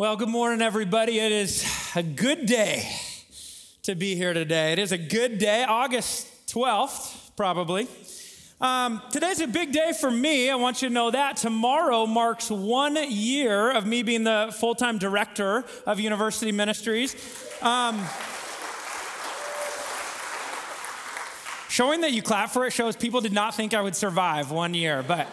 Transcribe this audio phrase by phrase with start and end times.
[0.00, 1.18] Well, good morning, everybody.
[1.18, 2.90] It is a good day
[3.82, 4.72] to be here today.
[4.72, 7.86] It is a good day, August 12th, probably.
[8.62, 10.48] Um, today's a big day for me.
[10.48, 11.36] I want you to know that.
[11.36, 17.14] Tomorrow marks one year of me being the full time director of University Ministries.
[17.60, 18.02] Um,
[21.68, 24.72] showing that you clap for it shows people did not think I would survive one
[24.72, 25.28] year, but.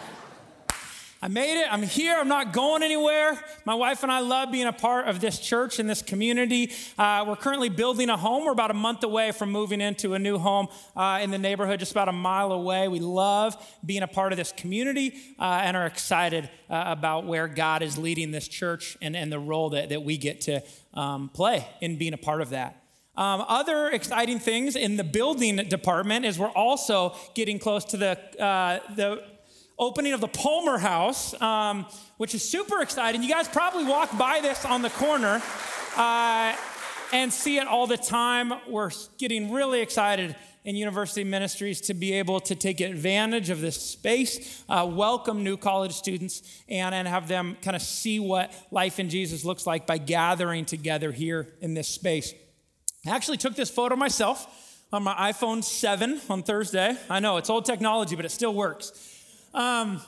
[1.20, 1.68] I made it.
[1.72, 2.16] I'm here.
[2.16, 3.44] I'm not going anywhere.
[3.66, 6.71] My wife and I love being a part of this church and this community.
[6.96, 8.46] Uh, we're currently building a home.
[8.46, 11.80] We're about a month away from moving into a new home uh, in the neighborhood,
[11.80, 12.88] just about a mile away.
[12.88, 17.47] We love being a part of this community uh, and are excited uh, about where
[17.47, 20.61] God is leading this church and, and the role that, that we get to
[20.94, 22.84] um, play in being a part of that.
[23.16, 28.20] Um, other exciting things in the building department is we're also getting close to the,
[28.39, 29.24] uh, the
[29.80, 31.86] opening of the Palmer House, um,
[32.17, 33.22] which is super exciting.
[33.22, 35.42] You guys probably walk by this on the corner
[35.95, 36.56] uh,
[37.14, 38.53] and see it all the time.
[38.67, 43.80] We're getting really excited in university ministries to be able to take advantage of this
[43.80, 49.00] space, uh, welcome new college students, and, and have them kind of see what life
[49.00, 52.34] in Jesus looks like by gathering together here in this space.
[53.06, 56.97] I actually took this photo myself on my iPhone 7 on Thursday.
[57.09, 59.16] I know it's old technology, but it still works.
[59.53, 60.02] Um,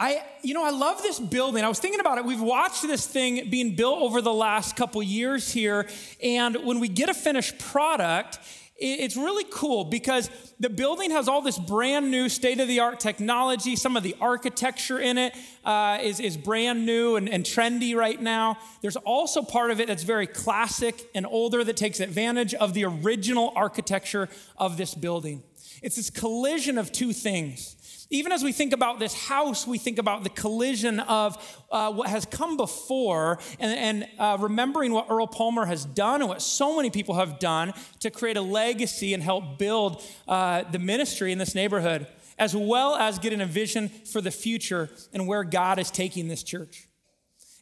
[0.00, 1.64] I, you know, I love this building.
[1.64, 2.24] I was thinking about it.
[2.24, 5.88] We've watched this thing being built over the last couple years here.
[6.22, 8.38] And when we get a finished product,
[8.80, 13.00] it's really cool because the building has all this brand new state of the art
[13.00, 13.74] technology.
[13.74, 18.22] Some of the architecture in it uh, is is, brand new and, and trendy right
[18.22, 18.56] now.
[18.80, 22.84] There's also part of it that's very classic and older that takes advantage of the
[22.84, 25.42] original architecture of this building.
[25.82, 27.76] It's this collision of two things.
[28.10, 31.36] Even as we think about this house, we think about the collision of
[31.70, 36.28] uh, what has come before and, and uh, remembering what Earl Palmer has done and
[36.28, 40.78] what so many people have done to create a legacy and help build uh, the
[40.78, 42.06] ministry in this neighborhood,
[42.38, 46.42] as well as getting a vision for the future and where God is taking this
[46.42, 46.87] church.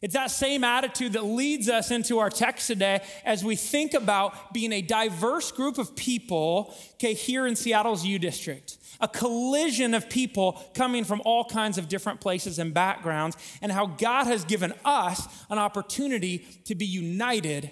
[0.01, 4.53] It's that same attitude that leads us into our text today as we think about
[4.53, 10.09] being a diverse group of people, okay, here in Seattle's U District a collision of
[10.09, 14.73] people coming from all kinds of different places and backgrounds, and how God has given
[14.85, 17.71] us an opportunity to be united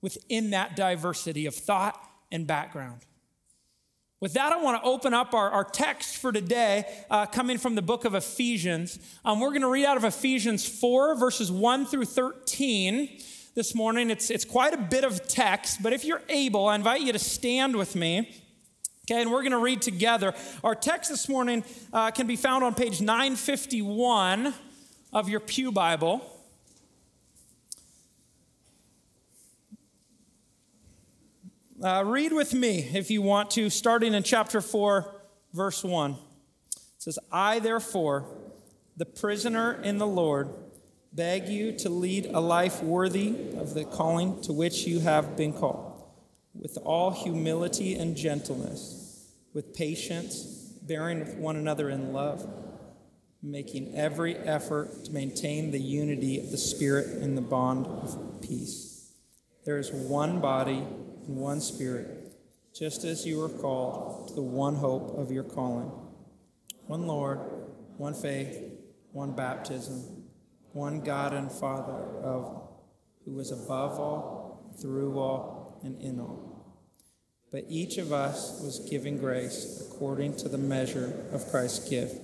[0.00, 1.98] within that diversity of thought
[2.30, 3.00] and background.
[4.22, 7.74] With that, I want to open up our, our text for today, uh, coming from
[7.74, 9.00] the book of Ephesians.
[9.24, 13.18] Um, we're going to read out of Ephesians 4, verses 1 through 13
[13.56, 14.10] this morning.
[14.10, 17.18] It's, it's quite a bit of text, but if you're able, I invite you to
[17.18, 18.40] stand with me
[19.10, 20.32] Okay, and we're going to read together.
[20.62, 24.54] Our text this morning uh, can be found on page 951
[25.12, 26.31] of your Pew Bible.
[31.82, 35.20] Uh, read with me if you want to, starting in chapter 4,
[35.52, 36.12] verse 1.
[36.12, 36.18] It
[36.98, 38.24] says, I, therefore,
[38.96, 40.48] the prisoner in the Lord,
[41.12, 45.52] beg you to lead a life worthy of the calling to which you have been
[45.52, 46.04] called
[46.54, 50.44] with all humility and gentleness, with patience,
[50.82, 52.48] bearing with one another in love,
[53.42, 59.12] making every effort to maintain the unity of the Spirit in the bond of peace.
[59.64, 60.86] There is one body
[61.26, 62.34] and one Spirit,
[62.74, 65.90] just as you were called to the one hope of your calling
[66.86, 67.38] one Lord,
[67.96, 68.58] one faith,
[69.12, 70.24] one baptism,
[70.72, 72.68] one God and Father of
[73.24, 76.52] who is above all, through all, and in all.
[77.50, 82.16] But each of us was given grace according to the measure of Christ's gift.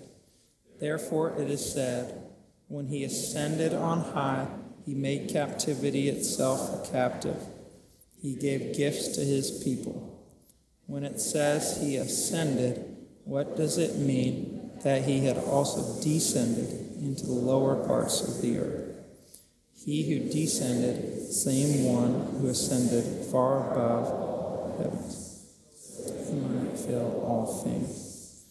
[0.80, 2.24] Therefore, it is said,
[2.66, 4.48] When he ascended on high,
[4.84, 7.42] he made captivity itself a captive.
[8.20, 10.26] He gave gifts to his people.
[10.86, 17.26] When it says he ascended, what does it mean that he had also descended into
[17.26, 18.96] the lower parts of the earth?
[19.76, 25.46] He who descended, same one who ascended far above heavens,
[26.28, 28.44] he might fill all things.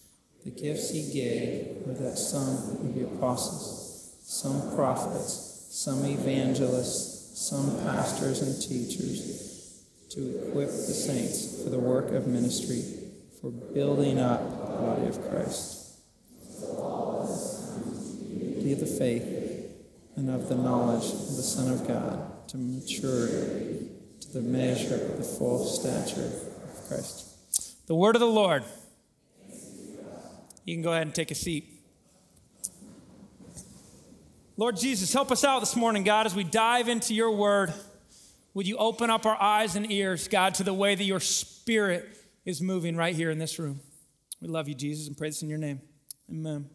[0.45, 7.77] The gifts he gave were that some would be apostles, some prophets, some evangelists, some
[7.83, 9.46] pastors and teachers,
[10.17, 12.81] to equip the saints for the work of ministry,
[13.39, 15.99] for building up the body of Christ.
[18.63, 19.23] Be the faith
[20.15, 23.89] and of the knowledge of the Son of God to maturity,
[24.21, 27.85] to the measure of the full stature of Christ.
[27.85, 28.63] The word of the Lord.
[30.65, 31.71] You can go ahead and take a seat.
[34.57, 37.71] Lord Jesus, help us out this morning, God, as we dive into your word.
[38.57, 42.17] Would you open up our eyes and ears, God, to the way that your spirit
[42.43, 43.81] is moving right here in this room?
[44.41, 45.79] We love you, Jesus, and pray this in your name.
[46.27, 46.67] Amen.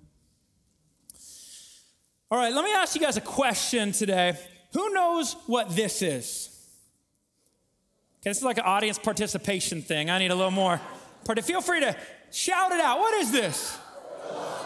[2.30, 4.38] All right, let me ask you guys a question today.
[4.74, 6.56] Who knows what this is?
[8.20, 10.08] Okay, this is like an audience participation thing.
[10.08, 10.80] I need a little more.
[11.42, 11.96] Feel free to
[12.30, 13.00] shout it out.
[13.00, 13.76] What is this?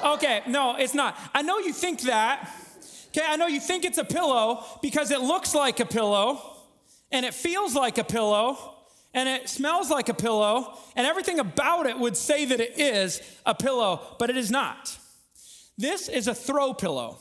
[0.05, 1.19] Okay, no, it's not.
[1.35, 2.47] I know you think that.
[3.07, 6.53] Okay, I know you think it's a pillow because it looks like a pillow
[7.12, 8.75] and it feels like a pillow
[9.14, 13.23] and it smells like a pillow and everything about it would say that it is
[13.44, 14.99] a pillow, but it is not.
[15.79, 17.19] This is a throw pillow.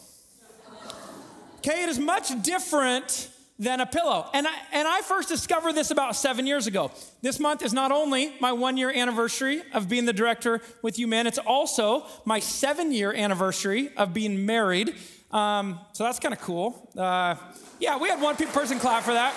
[1.58, 4.30] Okay, it is much different than a pillow.
[4.34, 6.92] And I, and I first discovered this about seven years ago.
[7.22, 11.08] This month is not only my one year anniversary of being the director with you
[11.08, 14.96] men, it's also my seven year anniversary of being married
[15.36, 16.90] um, so that's kind of cool.
[16.98, 17.36] Uh,
[17.80, 19.34] yeah, we had one person clap for that.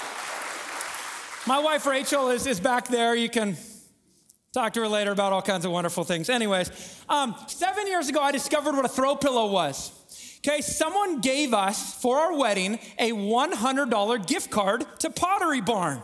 [1.49, 3.15] My wife Rachel is, is back there.
[3.15, 3.57] You can
[4.53, 6.29] talk to her later about all kinds of wonderful things.
[6.29, 6.71] Anyways,
[7.09, 9.91] um, seven years ago, I discovered what a throw pillow was.
[10.47, 16.03] Okay, someone gave us for our wedding a $100 gift card to Pottery Barn,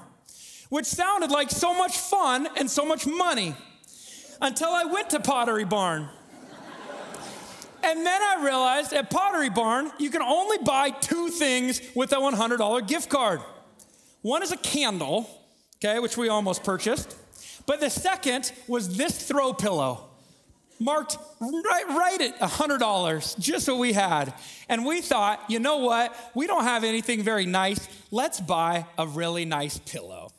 [0.71, 3.55] which sounded like so much fun and so much money
[4.41, 6.09] until I went to Pottery Barn.
[7.83, 12.17] And then I realized at Pottery Barn, you can only buy two things with a
[12.17, 13.43] $100 gift card.
[14.25, 15.29] One is a candle,
[15.77, 17.15] okay, which we almost purchased.
[17.67, 20.09] But the second was this throw pillow,
[20.81, 24.33] marked right, right at $100, just what we had.
[24.67, 26.17] And we thought, you know what?
[26.35, 27.87] We don't have anything very nice.
[28.11, 30.31] Let's buy a really nice pillow.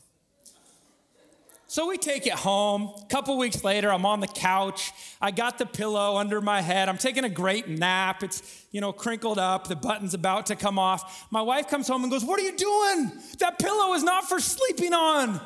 [1.75, 2.94] So we take it home.
[3.04, 4.94] A couple weeks later, I'm on the couch.
[5.19, 6.88] I got the pillow under my head.
[6.88, 8.24] I'm taking a great nap.
[8.24, 9.68] It's, you know, crinkled up.
[9.68, 11.27] The button's about to come off.
[11.31, 13.12] My wife comes home and goes, What are you doing?
[13.39, 15.42] That pillow is not for sleeping on.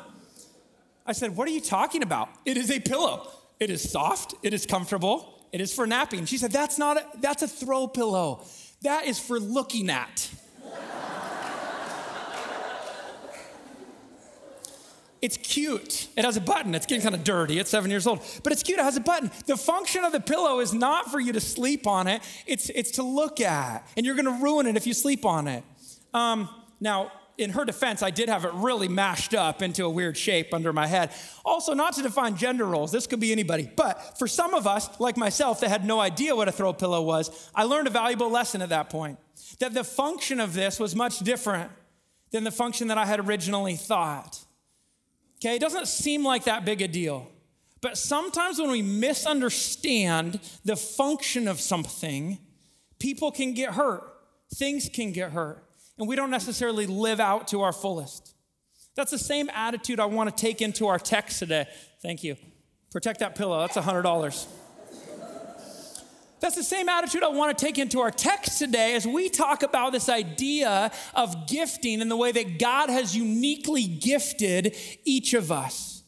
[1.04, 2.28] I said, What are you talking about?
[2.44, 3.26] It is a pillow.
[3.58, 4.34] It is soft.
[4.44, 5.44] It is comfortable.
[5.50, 6.26] It is for napping.
[6.26, 8.44] She said, That's not a, that's a throw pillow.
[8.82, 10.30] That is for looking at.
[15.22, 16.08] It's cute.
[16.16, 16.74] It has a button.
[16.74, 17.58] It's getting kind of dirty.
[17.58, 18.78] It's seven years old, but it's cute.
[18.78, 19.30] It has a button.
[19.46, 22.92] The function of the pillow is not for you to sleep on it, it's, it's
[22.92, 23.86] to look at.
[23.96, 25.62] And you're going to ruin it if you sleep on it.
[26.14, 26.48] Um,
[26.80, 30.52] now, in her defense, I did have it really mashed up into a weird shape
[30.52, 31.10] under my head.
[31.44, 33.70] Also, not to define gender roles, this could be anybody.
[33.74, 37.02] But for some of us, like myself, that had no idea what a throw pillow
[37.02, 39.18] was, I learned a valuable lesson at that point.
[39.58, 41.70] That the function of this was much different
[42.30, 44.44] than the function that I had originally thought.
[45.42, 47.30] Okay, it doesn't seem like that big a deal.
[47.80, 52.38] But sometimes when we misunderstand the function of something,
[52.98, 54.02] people can get hurt,
[54.54, 55.64] things can get hurt,
[55.98, 58.34] and we don't necessarily live out to our fullest.
[58.96, 61.66] That's the same attitude I want to take into our text today.
[62.02, 62.36] Thank you.
[62.90, 64.46] Protect that pillow, that's $100.
[66.40, 69.62] That's the same attitude I want to take into our text today as we talk
[69.62, 75.52] about this idea of gifting and the way that God has uniquely gifted each of
[75.52, 76.02] us.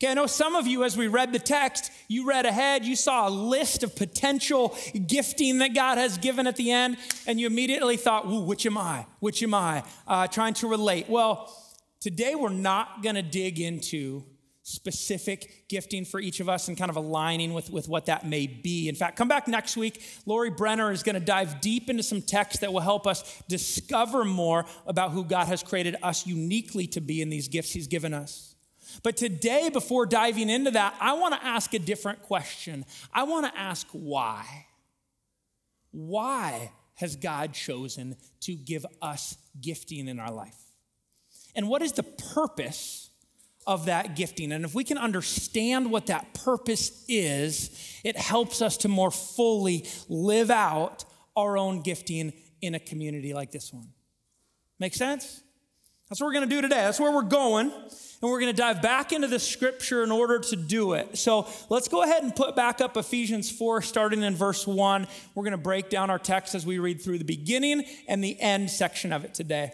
[0.00, 2.94] Okay, I know some of you, as we read the text, you read ahead, you
[2.94, 4.76] saw a list of potential
[5.06, 8.78] gifting that God has given at the end, and you immediately thought, Ooh, which am
[8.78, 9.06] I?
[9.18, 9.82] Which am I?
[10.06, 11.08] Uh, trying to relate.
[11.08, 11.52] Well,
[11.98, 14.24] today we're not going to dig into
[14.68, 18.46] specific gifting for each of us and kind of aligning with, with what that may
[18.46, 18.88] be.
[18.88, 20.02] In fact, come back next week.
[20.26, 24.24] Lori Brenner is going to dive deep into some text that will help us discover
[24.26, 28.12] more about who God has created us uniquely to be in these gifts He's given
[28.12, 28.54] us.
[29.02, 32.84] But today, before diving into that, I want to ask a different question.
[33.12, 34.66] I want to ask why.
[35.92, 40.56] Why has God chosen to give us gifting in our life?
[41.54, 43.07] And what is the purpose?
[43.68, 44.50] Of that gifting.
[44.50, 49.86] And if we can understand what that purpose is, it helps us to more fully
[50.08, 51.04] live out
[51.36, 52.32] our own gifting
[52.62, 53.90] in a community like this one.
[54.80, 55.42] Make sense?
[56.08, 56.76] That's what we're going to do today.
[56.76, 57.70] That's where we're going.
[57.70, 61.18] And we're going to dive back into the scripture in order to do it.
[61.18, 65.06] So let's go ahead and put back up Ephesians 4, starting in verse 1.
[65.34, 68.40] We're going to break down our text as we read through the beginning and the
[68.40, 69.72] end section of it today.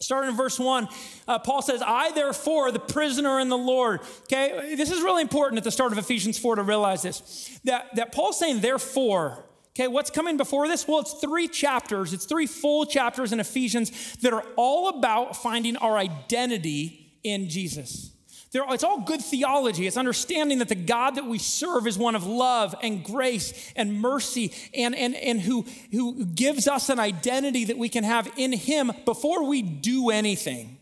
[0.00, 0.88] Starting in verse 1,
[1.26, 4.00] uh, Paul says, I therefore, the prisoner in the Lord.
[4.22, 7.58] Okay, this is really important at the start of Ephesians 4 to realize this.
[7.64, 10.86] That, that Paul's saying, therefore, okay, what's coming before this?
[10.86, 15.76] Well, it's three chapters, it's three full chapters in Ephesians that are all about finding
[15.78, 18.12] our identity in Jesus.
[18.50, 19.86] There, it's all good theology.
[19.86, 24.00] It's understanding that the God that we serve is one of love and grace and
[24.00, 28.52] mercy and, and, and who, who gives us an identity that we can have in
[28.52, 30.78] Him before we do anything.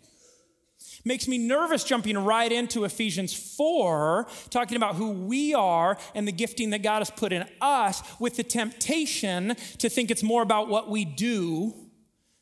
[1.04, 6.32] Makes me nervous jumping right into Ephesians 4, talking about who we are and the
[6.32, 10.68] gifting that God has put in us, with the temptation to think it's more about
[10.68, 11.74] what we do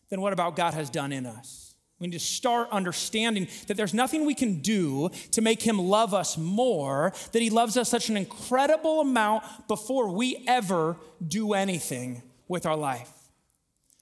[0.08, 1.63] than what about God has done in us.
[1.98, 6.12] We need to start understanding that there's nothing we can do to make him love
[6.12, 10.96] us more, that he loves us such an incredible amount before we ever
[11.26, 13.10] do anything with our life.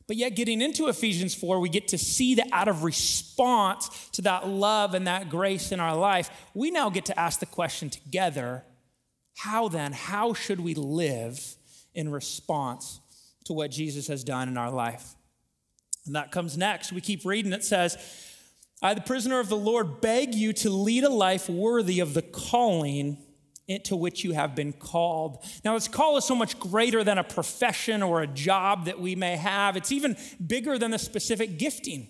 [0.06, 4.22] But yet, getting into Ephesians 4, we get to see that out of response to
[4.22, 7.88] that love and that grace in our life, we now get to ask the question
[7.88, 8.64] together
[9.37, 11.56] how then, how should we live
[11.94, 13.00] in response
[13.44, 15.14] to what Jesus has done in our life?
[16.06, 16.92] And that comes next.
[16.92, 17.52] We keep reading.
[17.52, 17.97] It says,
[18.82, 22.23] I, the prisoner of the Lord, beg you to lead a life worthy of the
[22.23, 23.18] calling
[23.68, 25.44] into which you have been called.
[25.64, 29.14] Now, this call is so much greater than a profession or a job that we
[29.14, 32.09] may have, it's even bigger than the specific gifting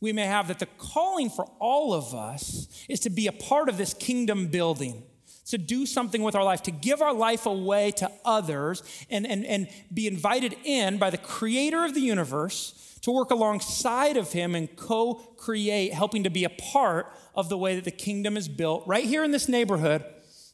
[0.00, 0.48] we may have.
[0.48, 4.48] That the calling for all of us is to be a part of this kingdom
[4.48, 5.04] building
[5.46, 9.44] to do something with our life, to give our life away to others, and, and,
[9.44, 14.54] and be invited in by the creator of the universe to work alongside of him
[14.54, 18.48] and co create, helping to be a part of the way that the kingdom is
[18.48, 20.04] built right here in this neighborhood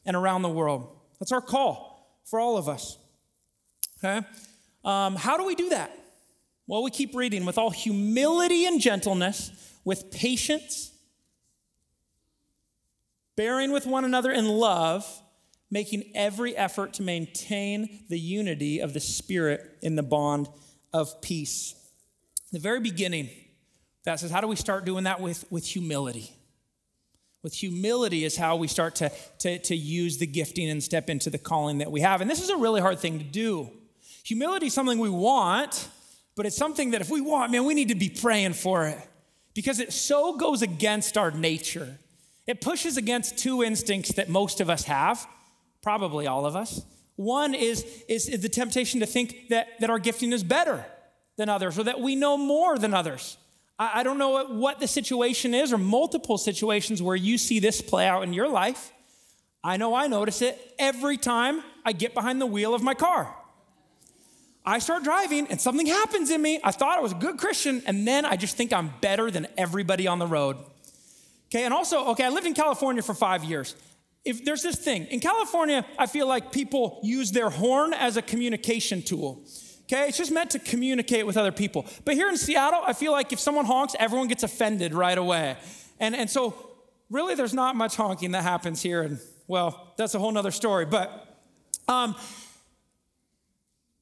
[0.05, 0.95] and around the world.
[1.19, 2.97] That's our call for all of us.
[3.99, 4.25] Okay?
[4.85, 5.91] Um, how do we do that?
[6.67, 9.51] Well, we keep reading with all humility and gentleness,
[9.83, 10.91] with patience,
[13.37, 15.07] bearing with one another in love,
[15.71, 20.49] making every effort to maintain the unity of the Spirit in the bond
[20.91, 21.75] of peace
[22.51, 23.29] the very beginning,
[24.05, 26.31] that says, how do we start doing that with, with humility?
[27.43, 31.29] With humility is how we start to, to, to use the gifting and step into
[31.29, 32.21] the calling that we have.
[32.21, 33.69] And this is a really hard thing to do.
[34.23, 35.89] Humility is something we want,
[36.35, 38.97] but it's something that if we want, man, we need to be praying for it
[39.53, 41.99] because it so goes against our nature.
[42.47, 45.27] It pushes against two instincts that most of us have,
[45.81, 46.81] probably all of us.
[47.17, 50.85] One is, is, the temptation to think that, that our gifting is better
[51.35, 53.37] than others or that we know more than others.
[53.77, 57.59] I, I don't know what, what the situation is or multiple situations where you see
[57.59, 58.93] this play out in your life.
[59.63, 63.35] I know I notice it every time I get behind the wheel of my car.
[64.65, 66.59] I start driving and something happens in me.
[66.63, 69.47] I thought I was a good Christian, and then I just think I'm better than
[69.57, 70.57] everybody on the road.
[71.47, 73.75] Okay, and also, okay, I lived in California for five years.
[74.25, 78.21] If there's this thing, in California, I feel like people use their horn as a
[78.21, 79.45] communication tool.
[79.83, 81.85] Okay, it's just meant to communicate with other people.
[82.03, 85.55] But here in Seattle, I feel like if someone honks, everyone gets offended right away.
[86.01, 86.55] And, and so,
[87.09, 89.01] really, there's not much honking that happens here.
[89.01, 90.85] And, well, that's a whole nother story.
[90.85, 91.37] But
[91.87, 92.15] um,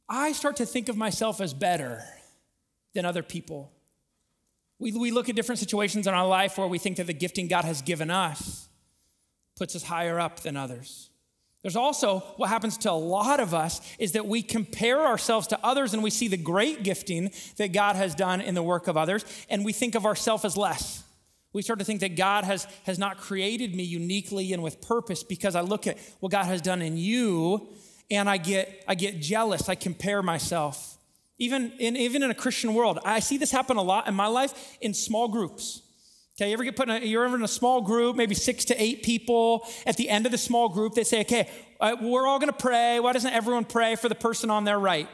[0.09, 2.03] I start to think of myself as better
[2.95, 3.71] than other people.
[4.79, 7.47] We, we look at different situations in our life where we think that the gifting
[7.47, 8.67] God has given us
[9.55, 11.09] puts us higher up than others.
[11.61, 15.59] There's also what happens to a lot of us is that we compare ourselves to
[15.65, 18.97] others and we see the great gifting that God has done in the work of
[18.97, 21.03] others, and we think of ourselves as less.
[21.53, 25.23] We start to think that God has, has not created me uniquely and with purpose
[25.23, 27.69] because I look at what God has done in you
[28.11, 29.69] and I get, I get jealous.
[29.69, 30.94] I compare myself.
[31.37, 34.27] Even in, even in a Christian world, I see this happen a lot in my
[34.27, 35.81] life in small groups.
[36.37, 38.65] Okay, you ever get put in a, you're ever in a small group, maybe six
[38.65, 39.65] to eight people.
[39.85, 41.49] At the end of the small group, they say, okay,
[41.79, 42.99] uh, we're all gonna pray.
[42.99, 45.07] Why doesn't everyone pray for the person on their right?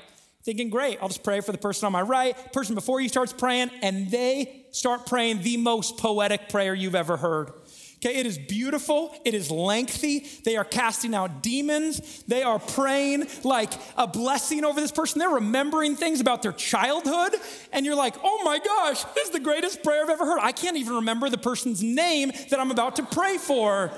[0.43, 2.35] Thinking, great, I'll just pray for the person on my right.
[2.51, 7.17] Person before you starts praying, and they start praying the most poetic prayer you've ever
[7.17, 7.51] heard.
[8.03, 10.27] Okay, it is beautiful, it is lengthy.
[10.43, 15.19] They are casting out demons, they are praying like a blessing over this person.
[15.19, 17.35] They're remembering things about their childhood,
[17.71, 20.39] and you're like, oh my gosh, this is the greatest prayer I've ever heard.
[20.41, 23.91] I can't even remember the person's name that I'm about to pray for.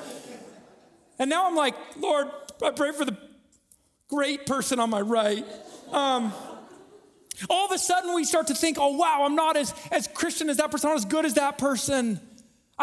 [1.17, 2.27] And now I'm like, Lord,
[2.61, 3.17] I pray for the
[4.09, 5.45] great person on my right.
[5.93, 6.33] Um,
[7.49, 10.49] all of a sudden, we start to think, oh, wow, I'm not as, as Christian
[10.49, 12.19] as that person, I'm not as good as that person.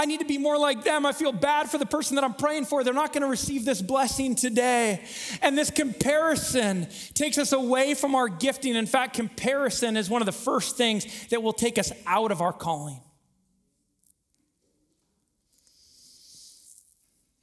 [0.00, 1.04] I need to be more like them.
[1.04, 2.83] I feel bad for the person that I'm praying for.
[2.83, 5.04] They're not going to receive this blessing today.
[5.42, 8.76] And this comparison takes us away from our gifting.
[8.76, 12.40] In fact, comparison is one of the first things that will take us out of
[12.40, 12.99] our calling.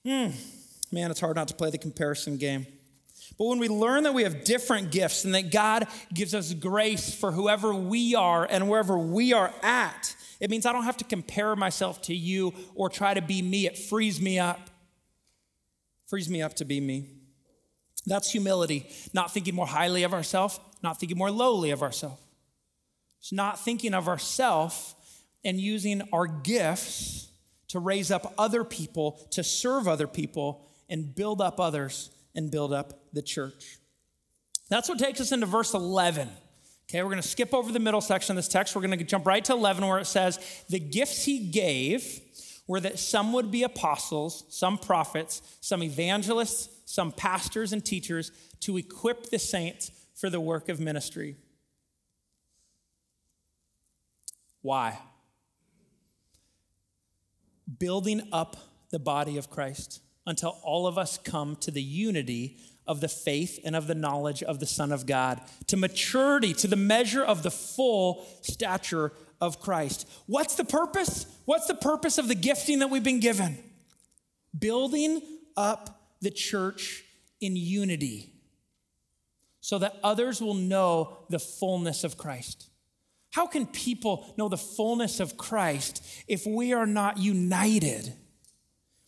[0.03, 0.29] Hmm.
[0.91, 2.65] Man, it's hard not to play the comparison game.
[3.37, 7.13] But when we learn that we have different gifts and that God gives us grace
[7.13, 11.03] for whoever we are and wherever we are at, It means I don't have to
[11.03, 13.65] compare myself to you or try to be me.
[13.65, 14.69] It frees me up.
[16.07, 17.09] Frees me up to be me.
[18.05, 22.21] That's humility, not thinking more highly of ourselves, not thinking more lowly of ourselves.
[23.19, 24.95] It's not thinking of ourselves
[25.43, 27.29] and using our gifts
[27.69, 32.71] to raise up other people, to serve other people, and build up others and build
[32.71, 33.77] up the church.
[34.69, 36.29] That's what takes us into verse 11.
[36.89, 38.73] Okay, we're going to skip over the middle section of this text.
[38.73, 42.21] We're going to jump right to 11 where it says, The gifts he gave
[42.65, 48.77] were that some would be apostles, some prophets, some evangelists, some pastors and teachers to
[48.77, 51.35] equip the saints for the work of ministry.
[54.61, 54.99] Why?
[57.79, 58.55] Building up
[58.91, 63.59] the body of Christ until all of us come to the unity of the faith
[63.63, 67.43] and of the knowledge of the Son of God, to maturity, to the measure of
[67.43, 70.09] the full stature of Christ.
[70.25, 71.25] What's the purpose?
[71.45, 73.57] What's the purpose of the gifting that we've been given?
[74.57, 75.21] Building
[75.55, 77.03] up the church
[77.41, 78.33] in unity
[79.59, 82.69] so that others will know the fullness of Christ.
[83.31, 88.13] How can people know the fullness of Christ if we are not united?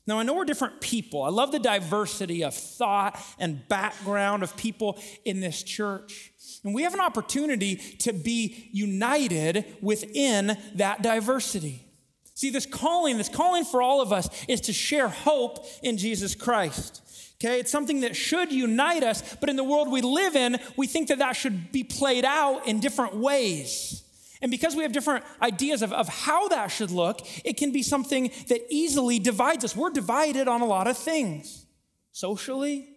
[0.09, 1.21] Now, I know we're different people.
[1.21, 6.33] I love the diversity of thought and background of people in this church.
[6.63, 11.85] And we have an opportunity to be united within that diversity.
[12.33, 16.33] See, this calling, this calling for all of us is to share hope in Jesus
[16.33, 17.03] Christ.
[17.35, 20.87] Okay, it's something that should unite us, but in the world we live in, we
[20.87, 24.08] think that that should be played out in different ways.
[24.41, 27.83] And because we have different ideas of, of how that should look, it can be
[27.83, 29.75] something that easily divides us.
[29.75, 31.65] We're divided on a lot of things
[32.11, 32.87] socially,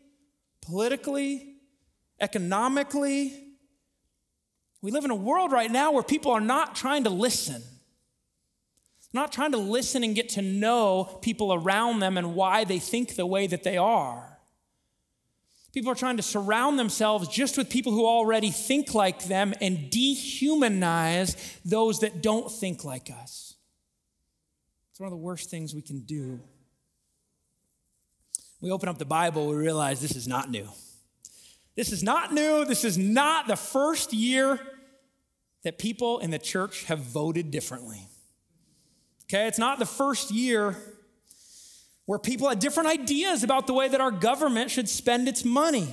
[0.61, 1.57] politically,
[2.21, 3.49] economically.
[4.83, 7.63] We live in a world right now where people are not trying to listen,
[9.13, 13.17] not trying to listen and get to know people around them and why they think
[13.17, 14.32] the way that they are.
[15.73, 19.91] People are trying to surround themselves just with people who already think like them and
[19.91, 23.57] dehumanize those that don't think like us.
[24.91, 26.41] It's one of the worst things we can do.
[28.61, 30.69] We open up the Bible, we realize this is not new.
[31.75, 32.65] This is not new.
[32.65, 34.61] This is not the first year
[35.65, 38.07] that people in the church have voted differently.
[39.25, 40.77] Okay, it's not the first year
[42.13, 45.89] where people had different ideas about the way that our government should spend its money.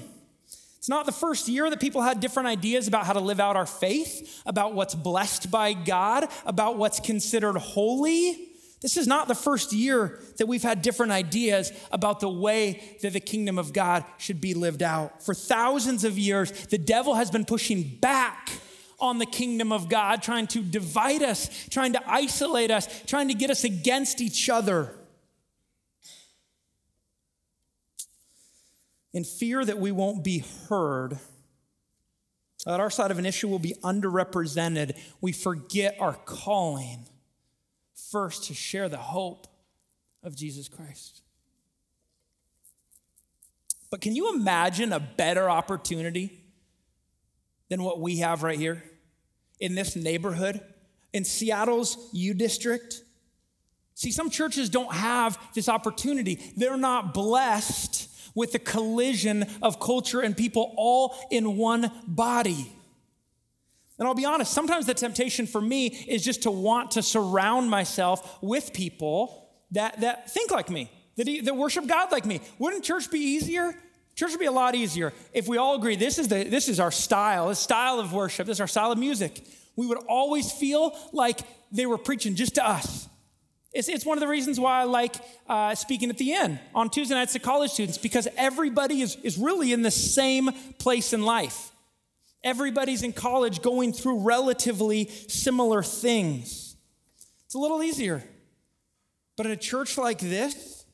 [0.78, 3.56] It's not the first year that people had different ideas about how to live out
[3.56, 8.50] our faith, about what's blessed by God, about what's considered holy.
[8.82, 13.14] This is not the first year that we've had different ideas about the way that
[13.14, 15.24] the kingdom of God should be lived out.
[15.24, 18.52] For thousands of years, the devil has been pushing back
[19.00, 23.34] on the kingdom of God, trying to divide us, trying to isolate us, trying to
[23.34, 24.99] get us against each other.
[29.14, 31.20] In fear that we won't be heard,
[32.66, 37.06] that our side of an issue will be underrepresented, we forget our calling
[38.12, 39.48] first to share the hope
[40.24, 41.22] of Jesus Christ.
[43.90, 46.44] But can you imagine a better opportunity
[47.70, 48.84] than what we have right here
[49.60, 50.62] in this neighborhood,
[51.14, 53.02] in Seattle's U District?
[53.96, 56.40] See, some churches don't have this opportunity.
[56.56, 58.09] They're not blessed
[58.40, 62.72] with the collision of culture and people all in one body.
[63.98, 67.70] And I'll be honest, sometimes the temptation for me is just to want to surround
[67.70, 72.40] myself with people that, that think like me, that, that worship God like me.
[72.60, 73.76] Wouldn't church be easier?
[74.16, 76.80] Church would be a lot easier if we all agree this is, the, this is
[76.80, 79.44] our style, this style of worship, this is our style of music.
[79.76, 81.42] We would always feel like
[81.74, 83.10] they were preaching just to us.
[83.72, 85.16] It's, it's one of the reasons why I like
[85.48, 89.38] uh, speaking at the Inn on Tuesday nights to college students because everybody is, is
[89.38, 91.72] really in the same place in life.
[92.44, 96.76] Everybody's in college going through relatively similar things.
[97.46, 98.24] It's a little easier.
[99.36, 100.86] But in a church like this,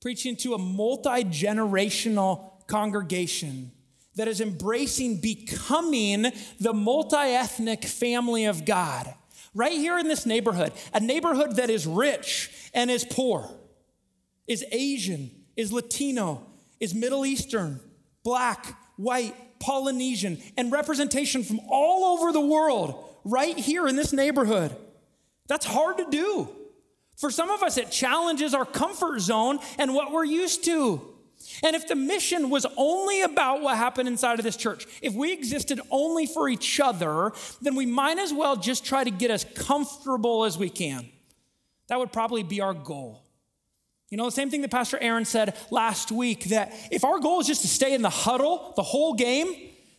[0.00, 3.72] preaching to a multi generational congregation
[4.14, 6.26] that is embracing becoming
[6.60, 9.12] the multi ethnic family of God
[9.56, 13.50] right here in this neighborhood, a neighborhood that is rich and is poor,
[14.46, 16.46] is Asian, is Latino,
[16.78, 17.80] is Middle Eastern,
[18.22, 24.76] black, white, Polynesian, and representation from all over the world right here in this neighborhood.
[25.48, 26.48] That's hard to do.
[27.16, 31.15] For some of us, it challenges our comfort zone and what we're used to.
[31.62, 35.32] And if the mission was only about what happened inside of this church, if we
[35.32, 39.44] existed only for each other, then we might as well just try to get as
[39.54, 41.08] comfortable as we can.
[41.88, 43.22] That would probably be our goal.
[44.10, 47.40] You know, the same thing that Pastor Aaron said last week that if our goal
[47.40, 49.52] is just to stay in the huddle the whole game,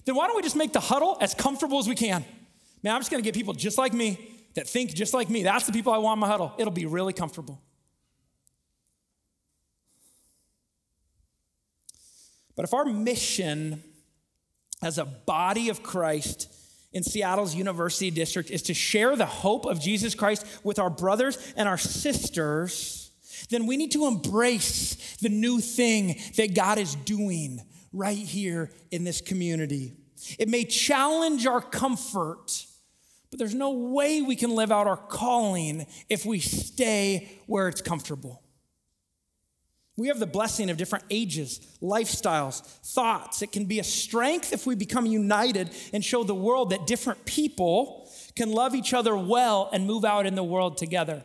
[0.06, 2.24] then why don't we just make the huddle as comfortable as we can?
[2.84, 5.44] Man, I'm just gonna get people just like me that think just like me.
[5.44, 6.54] That's the people I want in my huddle.
[6.58, 7.62] It'll be really comfortable.
[12.58, 13.82] But if our mission
[14.82, 16.52] as a body of Christ
[16.92, 21.38] in Seattle's University District is to share the hope of Jesus Christ with our brothers
[21.56, 23.12] and our sisters,
[23.52, 27.62] then we need to embrace the new thing that God is doing
[27.94, 29.94] right here in this community.
[30.40, 32.66] It may challenge our comfort,
[33.30, 37.82] but there's no way we can live out our calling if we stay where it's
[37.82, 38.42] comfortable.
[39.98, 42.62] We have the blessing of different ages, lifestyles,
[42.94, 43.42] thoughts.
[43.42, 47.26] It can be a strength if we become united and show the world that different
[47.26, 51.24] people can love each other well and move out in the world together.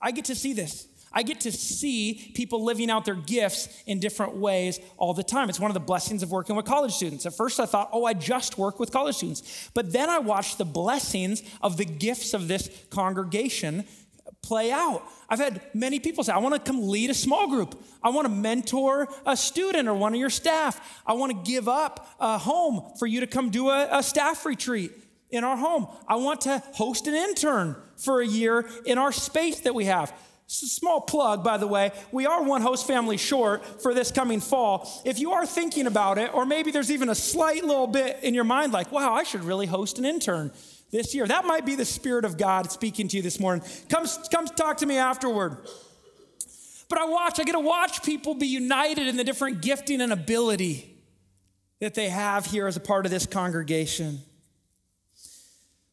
[0.00, 0.88] I get to see this.
[1.12, 5.50] I get to see people living out their gifts in different ways all the time.
[5.50, 7.26] It's one of the blessings of working with college students.
[7.26, 9.70] At first, I thought, oh, I just work with college students.
[9.74, 13.86] But then I watched the blessings of the gifts of this congregation
[14.42, 15.02] play out.
[15.28, 17.80] I've had many people say, I want to come lead a small group.
[18.02, 21.00] I want to mentor a student or one of your staff.
[21.06, 24.44] I want to give up a home for you to come do a, a staff
[24.44, 24.92] retreat
[25.30, 25.86] in our home.
[26.08, 30.12] I want to host an intern for a year in our space that we have.
[30.46, 34.90] Small plug, by the way, we are one host family short for this coming fall.
[35.04, 38.34] If you are thinking about it, or maybe there's even a slight little bit in
[38.34, 40.50] your mind like, wow, I should really host an intern
[40.90, 41.26] this year.
[41.26, 43.64] That might be the Spirit of God speaking to you this morning.
[43.88, 45.56] Come, come talk to me afterward.
[46.88, 50.12] But I watch, I get to watch people be united in the different gifting and
[50.12, 50.96] ability
[51.78, 54.20] that they have here as a part of this congregation.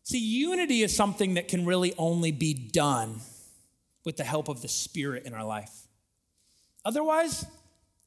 [0.04, 3.20] See, unity is something that can really only be done
[4.06, 5.88] with the help of the Spirit in our life.
[6.84, 7.46] Otherwise,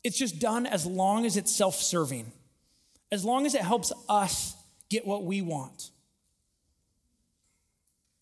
[0.02, 2.32] it's just done as long as it's self serving,
[3.12, 4.56] as long as it helps us
[4.88, 5.90] get what we want.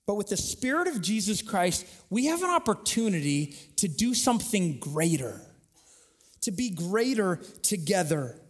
[0.08, 5.38] But with the Spirit of Jesus Christ, we have an opportunity to do something greater,
[6.40, 8.40] to be greater together.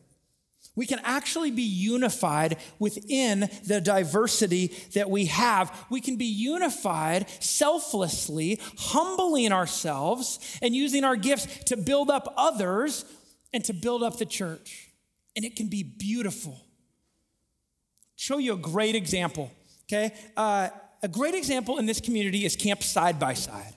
[0.76, 5.86] We can actually be unified within the diversity that we have.
[5.90, 13.04] We can be unified selflessly, humbling ourselves, and using our gifts to build up others
[13.52, 14.90] and to build up the church.
[15.34, 16.56] And it can be beautiful.
[18.14, 19.50] Show you a great example,
[19.86, 20.14] okay?
[20.36, 20.68] Uh,
[21.02, 23.74] a great example in this community is Camp Side by Side.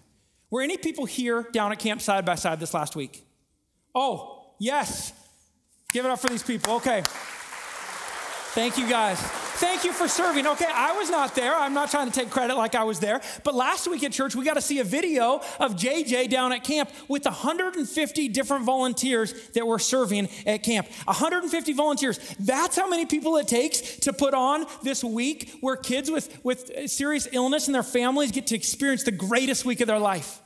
[0.50, 3.26] Were any people here down at Camp Side by Side this last week?
[3.96, 5.14] Oh, yes.
[5.94, 6.76] Give it up for these people.
[6.76, 7.04] Okay.
[8.54, 9.18] Thank you guys.
[9.62, 10.46] Thank you for serving.
[10.46, 11.56] Okay, I was not there.
[11.56, 13.22] I'm not trying to take credit like I was there.
[13.46, 16.66] But last week at church, we got to see a video of JJ down at
[16.66, 20.90] camp with 150 different volunteers that were serving at camp.
[21.06, 22.20] 150 volunteers.
[22.42, 26.90] That's how many people it takes to put on this week where kids with, with
[26.90, 30.42] serious illness and their families get to experience the greatest week of their life.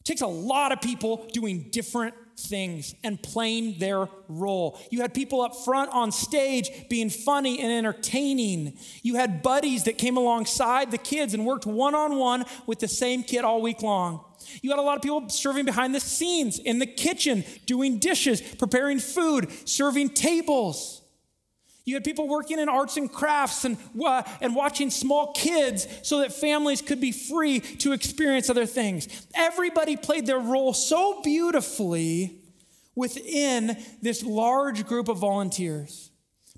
[0.00, 4.78] It takes a lot of people doing different things and playing their role.
[4.90, 8.76] You had people up front on stage being funny and entertaining.
[9.02, 12.88] You had buddies that came alongside the kids and worked one on one with the
[12.88, 14.24] same kid all week long.
[14.62, 18.40] You had a lot of people serving behind the scenes in the kitchen, doing dishes,
[18.40, 21.02] preparing food, serving tables.
[21.86, 26.18] You had people working in arts and crafts and, uh, and watching small kids so
[26.18, 29.26] that families could be free to experience other things.
[29.36, 32.40] Everybody played their role so beautifully
[32.96, 36.10] within this large group of volunteers.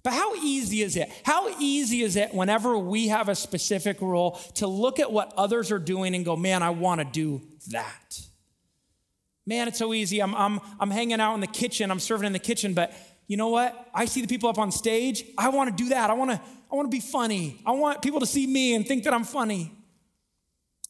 [0.02, 1.12] But how easy is it?
[1.24, 5.70] How easy is it whenever we have a specific role to look at what others
[5.70, 8.18] are doing and go, man, I want to do that?
[9.44, 10.22] Man, it's so easy.
[10.22, 12.94] I'm, I'm, I'm hanging out in the kitchen, I'm serving in the kitchen, but
[13.28, 13.88] you know what?
[13.94, 15.24] I see the people up on stage.
[15.36, 16.10] I want to do that.
[16.10, 17.60] I want to I want to be funny.
[17.64, 19.77] I want people to see me and think that I'm funny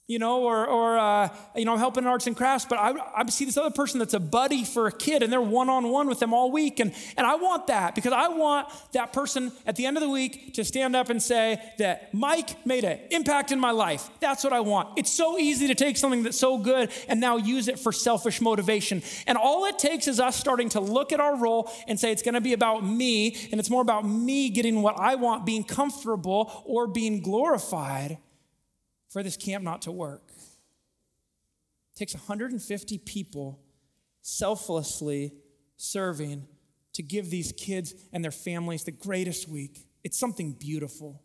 [0.09, 2.95] you know, or, or uh, you know, I'm helping in arts and crafts, but I,
[3.15, 5.91] I see this other person that's a buddy for a kid and they're one on
[5.91, 6.81] one with them all week.
[6.81, 10.09] And, and I want that because I want that person at the end of the
[10.09, 14.09] week to stand up and say that Mike made an impact in my life.
[14.19, 14.99] That's what I want.
[14.99, 18.41] It's so easy to take something that's so good and now use it for selfish
[18.41, 19.03] motivation.
[19.27, 22.23] And all it takes is us starting to look at our role and say it's
[22.23, 25.65] going to be about me and it's more about me getting what I want, being
[25.65, 28.17] comfortable or being glorified
[29.09, 30.31] for this camp not to work.
[31.95, 33.61] It takes 150 people
[34.23, 35.33] selflessly
[35.77, 36.47] serving
[36.93, 39.87] to give these kids and their families the greatest week.
[40.05, 41.23] It's something beautiful.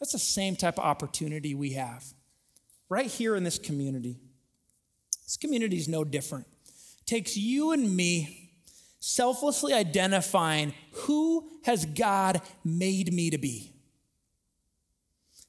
[0.00, 2.04] That's the same type of opportunity we have
[2.88, 4.18] right here in this community.
[5.24, 6.46] This community is no different.
[6.66, 8.50] It takes you and me
[9.00, 13.71] selflessly identifying who has God made me to be.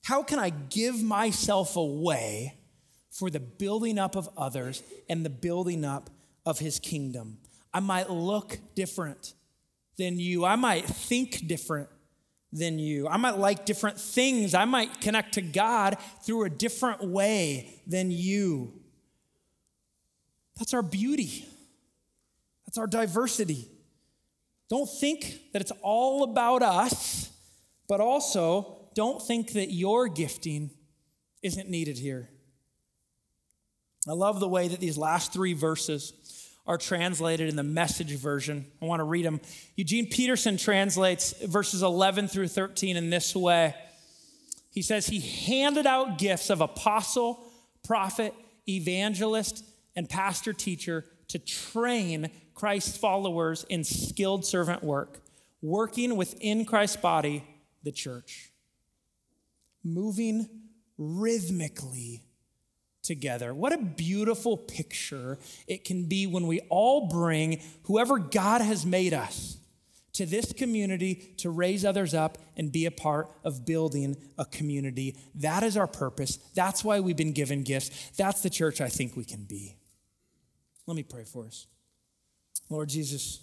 [0.03, 2.57] How can I give myself away
[3.09, 6.09] for the building up of others and the building up
[6.45, 7.37] of his kingdom?
[7.73, 9.33] I might look different
[9.97, 10.43] than you.
[10.45, 11.89] I might think different
[12.51, 13.07] than you.
[13.07, 14.53] I might like different things.
[14.53, 18.73] I might connect to God through a different way than you.
[20.57, 21.47] That's our beauty.
[22.65, 23.69] That's our diversity.
[24.69, 27.31] Don't think that it's all about us,
[27.87, 30.71] but also don't think that your gifting
[31.41, 32.29] isn't needed here.
[34.07, 36.13] I love the way that these last three verses
[36.65, 38.65] are translated in the message version.
[38.81, 39.41] I want to read them.
[39.75, 43.75] Eugene Peterson translates verses 11 through 13 in this way.
[44.71, 47.45] He says, He handed out gifts of apostle,
[47.83, 48.33] prophet,
[48.67, 49.63] evangelist,
[49.95, 55.19] and pastor teacher to train Christ's followers in skilled servant work,
[55.61, 57.43] working within Christ's body,
[57.83, 58.52] the church,
[59.83, 60.47] moving
[60.97, 62.23] rhythmically
[63.01, 63.53] together.
[63.53, 69.13] What a beautiful picture it can be when we all bring whoever God has made
[69.13, 69.57] us
[70.13, 75.17] to this community to raise others up and be a part of building a community.
[75.35, 76.37] That is our purpose.
[76.53, 78.11] That's why we've been given gifts.
[78.11, 79.75] That's the church I think we can be.
[80.85, 81.65] Let me pray for us.
[82.69, 83.39] Lord Jesus,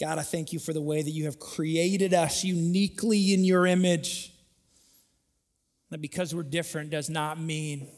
[0.00, 3.66] God, I thank you for the way that you have created us uniquely in your
[3.66, 4.32] image.
[5.90, 7.88] That because we're different does not mean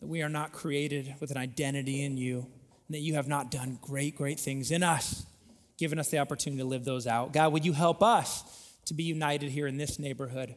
[0.00, 2.46] that we are not created with an identity in you,
[2.86, 5.26] and that you have not done great, great things in us,
[5.76, 7.32] given us the opportunity to live those out.
[7.32, 8.44] God, would you help us
[8.86, 10.54] to be united here in this neighborhood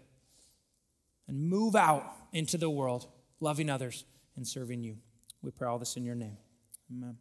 [1.28, 3.08] and move out into the world,
[3.39, 4.98] loving others and serving you?
[5.41, 6.38] We pray all this in your name.
[6.91, 7.17] Amen.